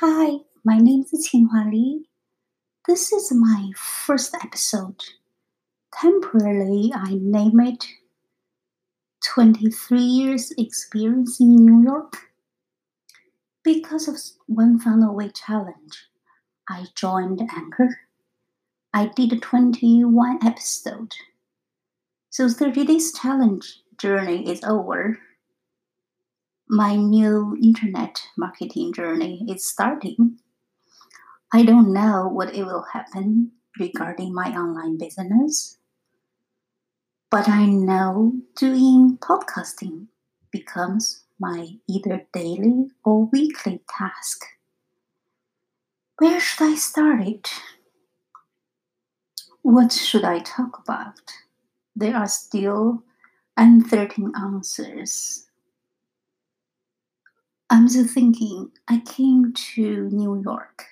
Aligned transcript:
Hi, 0.00 0.36
my 0.64 0.78
name 0.78 1.04
is 1.12 1.28
Qinghua 1.28 1.72
Li. 1.72 2.04
This 2.86 3.10
is 3.10 3.32
my 3.32 3.72
first 3.74 4.32
episode. 4.44 5.02
Temporarily, 5.92 6.92
I 6.94 7.18
name 7.20 7.58
it 7.58 7.84
23 9.24 10.00
Years 10.00 10.52
Experience 10.56 11.40
in 11.40 11.56
New 11.56 11.82
York. 11.82 12.12
Because 13.64 14.06
of 14.06 14.14
One 14.46 14.78
Funnel 14.78 15.10
Away 15.10 15.30
challenge, 15.30 16.06
I 16.68 16.86
joined 16.94 17.40
Anchor. 17.40 17.98
I 18.94 19.06
did 19.06 19.42
21 19.42 20.46
episode. 20.46 21.12
So 22.30 22.48
30 22.48 22.84
days 22.84 23.12
challenge 23.12 23.80
journey 23.96 24.48
is 24.48 24.62
over 24.62 25.18
my 26.68 26.94
new 26.96 27.56
internet 27.62 28.20
marketing 28.36 28.92
journey 28.92 29.42
is 29.48 29.66
starting. 29.66 30.38
I 31.52 31.62
don't 31.62 31.94
know 31.94 32.28
what 32.28 32.54
it 32.54 32.64
will 32.64 32.84
happen 32.92 33.52
regarding 33.78 34.34
my 34.34 34.54
online 34.54 34.98
business, 34.98 35.78
but 37.30 37.48
I 37.48 37.64
know 37.64 38.34
doing 38.54 39.16
podcasting 39.16 40.08
becomes 40.50 41.24
my 41.40 41.78
either 41.88 42.26
daily 42.34 42.90
or 43.02 43.24
weekly 43.26 43.80
task. 43.88 44.44
Where 46.18 46.40
should 46.40 46.72
I 46.72 46.74
start 46.74 47.26
it? 47.26 47.48
What 49.62 49.92
should 49.92 50.24
I 50.24 50.40
talk 50.40 50.78
about? 50.84 51.20
There 51.96 52.16
are 52.16 52.28
still 52.28 53.04
uncertain 53.56 54.32
answers 54.36 55.47
I'm 57.70 57.86
just 57.86 58.14
thinking, 58.14 58.70
I 58.88 59.00
came 59.00 59.52
to 59.52 60.08
New 60.10 60.42
York 60.42 60.86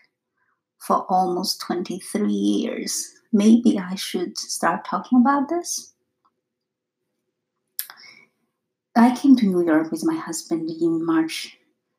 for 0.78 1.06
almost 1.08 1.62
23 1.62 2.30
years. 2.30 3.14
Maybe 3.32 3.78
I 3.78 3.94
should 3.94 4.36
start 4.36 4.84
talking 4.84 5.20
about 5.20 5.48
this. 5.48 5.94
I 8.94 9.16
came 9.16 9.36
to 9.36 9.46
New 9.46 9.64
York 9.64 9.90
with 9.90 10.04
my 10.04 10.16
husband 10.16 10.68
in 10.70 11.04
March 11.04 11.56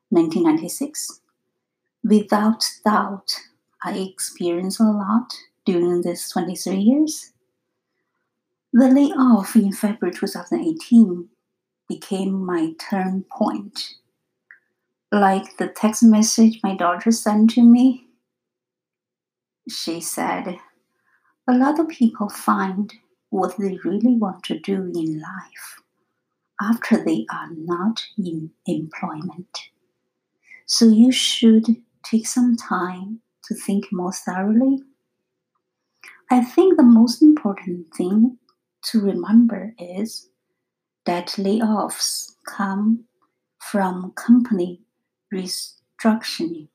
1996. 0.10 1.22
Without 2.04 2.64
doubt, 2.86 3.34
I 3.84 3.98
experienced 3.98 4.80
a 4.80 4.84
lot 4.84 5.34
during 5.66 6.04
these 6.04 6.30
23 6.30 6.76
years. 6.76 7.34
The 8.74 8.90
layoff 8.90 9.56
in 9.56 9.72
February 9.72 10.16
2018 10.16 11.30
became 11.88 12.46
my 12.46 12.74
turn 12.80 13.26
point 13.32 13.96
like 15.12 15.58
the 15.58 15.68
text 15.68 16.04
message 16.04 16.60
my 16.64 16.76
daughter 16.76 17.12
sent 17.12 17.52
to 17.52 17.64
me. 17.64 18.08
She 19.70 20.02
said, 20.02 20.60
A 21.48 21.54
lot 21.54 21.80
of 21.80 21.88
people 21.88 22.30
find 22.30 22.94
what 23.30 23.58
they 23.58 23.78
really 23.84 24.16
want 24.16 24.44
to 24.44 24.60
do 24.60 24.92
in 24.96 25.20
life 25.20 25.82
after 26.62 27.04
they 27.04 27.26
are 27.32 27.50
not 27.52 28.04
in 28.18 28.52
employment. 28.66 29.70
So 30.66 30.86
you 30.90 31.12
should 31.12 31.66
take 32.04 32.28
some 32.28 32.56
time 32.56 33.22
to 33.46 33.56
think 33.56 33.86
more 33.92 34.12
thoroughly. 34.12 34.84
I 36.30 36.44
think 36.44 36.76
the 36.76 36.84
most 36.84 37.22
important 37.22 37.88
thing 37.96 38.38
to 38.92 39.02
remember 39.02 39.74
is 39.80 40.30
that 41.06 41.28
layoffs 41.38 42.34
come 42.46 43.06
from 43.60 44.12
company 44.12 44.82
restructuring. 45.34 46.68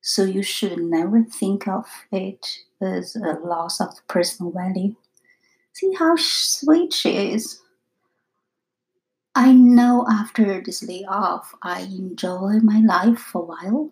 So 0.00 0.24
you 0.24 0.42
should 0.42 0.78
never 0.78 1.22
think 1.22 1.68
of 1.68 1.86
it 2.10 2.58
as 2.80 3.16
a 3.16 3.38
loss 3.44 3.80
of 3.80 3.88
personal 4.08 4.52
value. 4.52 4.96
See 5.72 5.92
how 5.94 6.16
sweet 6.16 6.92
she 6.92 7.32
is. 7.32 7.60
I 9.34 9.52
know 9.52 10.06
after 10.10 10.60
this 10.60 10.82
layoff, 10.82 11.54
I 11.62 11.82
enjoy 11.82 12.58
my 12.62 12.80
life 12.80 13.18
for 13.18 13.42
a 13.42 13.46
while. 13.46 13.90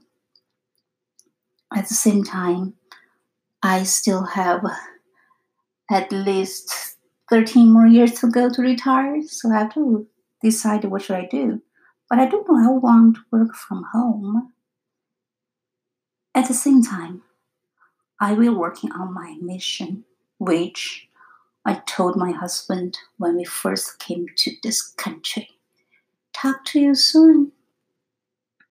At 1.74 1.88
the 1.88 1.94
same 1.94 2.24
time, 2.24 2.74
I 3.62 3.84
still 3.84 4.24
have 4.24 4.64
at 5.90 6.10
least 6.10 6.96
13 7.30 7.70
more 7.70 7.86
years 7.86 8.18
to 8.20 8.30
go 8.30 8.48
to 8.50 8.62
retire, 8.62 9.22
so 9.22 9.50
I 9.50 9.58
have 9.58 9.74
to 9.74 10.06
decide 10.42 10.84
what 10.84 11.02
should 11.02 11.16
I 11.16 11.26
do 11.26 11.62
but 12.08 12.18
I 12.18 12.26
don't 12.26 12.48
know 12.48 12.62
how 12.62 12.78
long 12.78 13.14
to 13.14 13.20
work 13.30 13.54
from 13.54 13.84
home. 13.92 14.52
At 16.34 16.48
the 16.48 16.54
same 16.54 16.82
time, 16.82 17.22
I 18.20 18.32
will 18.32 18.54
working 18.54 18.92
on 18.92 19.12
my 19.12 19.36
mission, 19.40 20.04
which 20.38 21.08
I 21.64 21.82
told 21.86 22.16
my 22.16 22.32
husband 22.32 22.98
when 23.18 23.36
we 23.36 23.44
first 23.44 23.98
came 23.98 24.26
to 24.36 24.52
this 24.62 24.82
country. 24.82 25.48
Talk 26.32 26.64
to 26.66 26.80
you 26.80 26.94
soon. 26.94 27.52